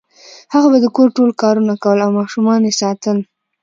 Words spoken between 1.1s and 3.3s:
ټول کارونه کول او ماشومان یې ساتل